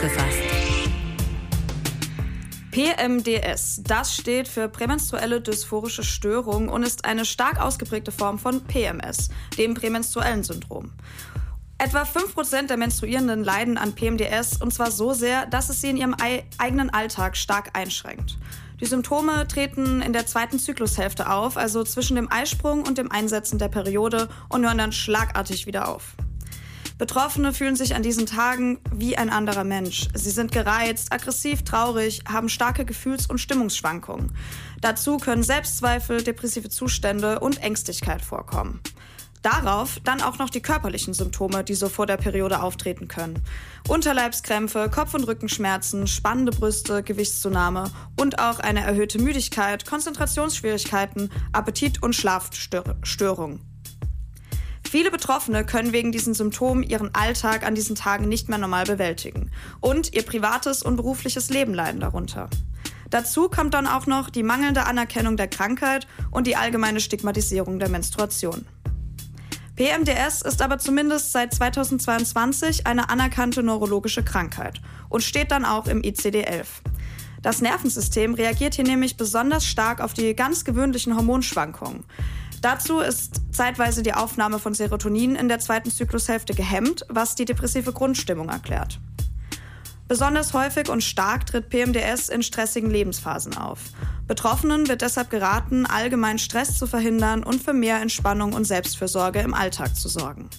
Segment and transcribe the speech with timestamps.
[0.00, 0.38] gefasst.
[2.70, 9.28] PMDS, das steht für prämenstruelle dysphorische Störung und ist eine stark ausgeprägte Form von PMS,
[9.58, 10.92] dem prämenstruellen Syndrom.
[11.78, 15.96] Etwa 5% der Menstruierenden leiden an PMDS und zwar so sehr, dass es sie in
[15.96, 16.14] ihrem
[16.58, 18.38] eigenen Alltag stark einschränkt.
[18.80, 23.58] Die Symptome treten in der zweiten Zyklushälfte auf, also zwischen dem Eisprung und dem Einsetzen
[23.58, 26.16] der Periode und hören dann schlagartig wieder auf.
[27.00, 30.08] Betroffene fühlen sich an diesen Tagen wie ein anderer Mensch.
[30.12, 34.36] Sie sind gereizt, aggressiv, traurig, haben starke Gefühls- und Stimmungsschwankungen.
[34.82, 38.80] Dazu können Selbstzweifel, depressive Zustände und Ängstlichkeit vorkommen.
[39.40, 43.42] Darauf dann auch noch die körperlichen Symptome, die so vor der Periode auftreten können.
[43.88, 52.14] Unterleibskrämpfe, Kopf- und Rückenschmerzen, spannende Brüste, Gewichtszunahme und auch eine erhöhte Müdigkeit, Konzentrationsschwierigkeiten, Appetit- und
[52.14, 53.69] Schlafstörungen.
[54.90, 59.52] Viele Betroffene können wegen diesen Symptomen ihren Alltag an diesen Tagen nicht mehr normal bewältigen
[59.78, 62.50] und ihr privates und berufliches Leben leiden darunter.
[63.08, 67.88] Dazu kommt dann auch noch die mangelnde Anerkennung der Krankheit und die allgemeine Stigmatisierung der
[67.88, 68.66] Menstruation.
[69.76, 76.02] PMDS ist aber zumindest seit 2022 eine anerkannte neurologische Krankheit und steht dann auch im
[76.02, 76.66] ICD-11.
[77.42, 82.04] Das Nervensystem reagiert hier nämlich besonders stark auf die ganz gewöhnlichen Hormonschwankungen.
[82.60, 87.92] Dazu ist zeitweise die Aufnahme von Serotonin in der zweiten Zyklushälfte gehemmt, was die depressive
[87.92, 89.00] Grundstimmung erklärt.
[90.08, 93.78] Besonders häufig und stark tritt PMDS in stressigen Lebensphasen auf.
[94.26, 99.54] Betroffenen wird deshalb geraten, allgemein Stress zu verhindern und für mehr Entspannung und Selbstfürsorge im
[99.54, 100.50] Alltag zu sorgen.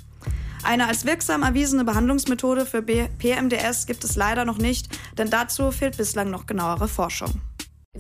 [0.64, 5.98] Eine als wirksam erwiesene Behandlungsmethode für PMDS gibt es leider noch nicht, denn dazu fehlt
[5.98, 7.42] bislang noch genauere Forschung